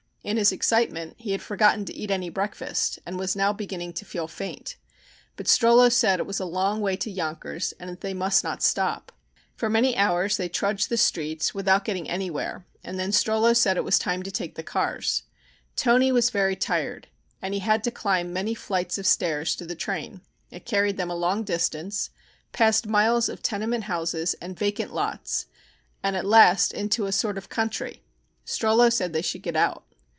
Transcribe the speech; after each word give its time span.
In 0.23 0.37
his 0.37 0.51
excitement 0.51 1.15
he 1.17 1.31
had 1.31 1.41
forgotten 1.41 1.83
to 1.85 1.95
eat 1.95 2.11
any 2.11 2.29
breakfast 2.29 2.99
and 3.07 3.17
was 3.17 3.35
now 3.35 3.51
beginning 3.51 3.91
to 3.93 4.05
feel 4.05 4.27
faint. 4.27 4.75
But 5.35 5.47
Strollo 5.47 5.91
said 5.91 6.19
it 6.19 6.27
was 6.27 6.39
a 6.39 6.45
long 6.45 6.79
way 6.79 6.95
to 6.97 7.09
Yonkers 7.09 7.73
and 7.79 7.89
that 7.89 8.01
they 8.01 8.13
must 8.13 8.43
not 8.43 8.61
stop. 8.61 9.11
For 9.55 9.67
many 9.67 9.97
hours 9.97 10.37
they 10.37 10.47
trudged 10.47 10.89
the 10.89 10.95
streets 10.97 11.55
without 11.55 11.85
getting 11.85 12.07
anywhere 12.07 12.67
and 12.83 12.99
then 12.99 13.09
Strollo 13.09 13.55
said 13.57 13.77
it 13.77 13.83
was 13.83 13.97
time 13.97 14.21
to 14.21 14.29
take 14.29 14.53
the 14.53 14.61
cars. 14.61 15.23
Toni 15.75 16.11
was 16.11 16.29
very 16.29 16.55
tired, 16.55 17.07
and 17.41 17.55
he 17.55 17.59
had 17.59 17.83
to 17.85 17.89
climb 17.89 18.31
many 18.31 18.53
flights 18.53 18.99
of 18.99 19.07
stairs 19.07 19.55
to 19.55 19.65
the 19.65 19.73
train. 19.73 20.21
It 20.51 20.67
carried 20.67 20.97
them 20.97 21.09
a 21.09 21.15
long 21.15 21.43
distance, 21.43 22.11
past 22.51 22.85
miles 22.85 23.27
of 23.27 23.41
tenement 23.41 23.85
houses 23.85 24.35
and 24.35 24.55
vacant 24.57 24.93
lots, 24.93 25.47
and 26.03 26.15
at 26.15 26.25
last 26.27 26.73
into 26.73 27.07
a 27.07 27.11
sort 27.11 27.39
of 27.39 27.49
country. 27.49 28.03
Strollo 28.45 28.91
said 28.93 29.13
they 29.13 29.23
should 29.23 29.41
get 29.41 29.55
out. 29.55 29.83